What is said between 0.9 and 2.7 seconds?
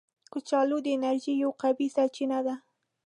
انرژي یو قوي سرچینه ده